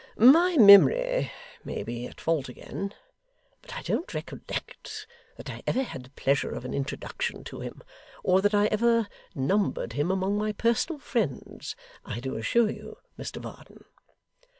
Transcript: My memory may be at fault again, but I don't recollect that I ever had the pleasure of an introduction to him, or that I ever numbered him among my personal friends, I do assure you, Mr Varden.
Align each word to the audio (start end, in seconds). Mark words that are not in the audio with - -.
My 0.17 0.57
memory 0.57 1.31
may 1.63 1.83
be 1.83 2.07
at 2.07 2.19
fault 2.19 2.49
again, 2.49 2.95
but 3.61 3.75
I 3.75 3.83
don't 3.83 4.11
recollect 4.15 5.05
that 5.37 5.47
I 5.47 5.61
ever 5.67 5.83
had 5.83 6.03
the 6.05 6.09
pleasure 6.09 6.49
of 6.49 6.65
an 6.65 6.73
introduction 6.73 7.43
to 7.43 7.59
him, 7.59 7.83
or 8.23 8.41
that 8.41 8.55
I 8.55 8.65
ever 8.65 9.07
numbered 9.35 9.93
him 9.93 10.09
among 10.09 10.39
my 10.39 10.53
personal 10.53 10.97
friends, 10.99 11.75
I 12.03 12.19
do 12.19 12.35
assure 12.35 12.71
you, 12.71 12.97
Mr 13.15 13.39
Varden. 13.39 13.85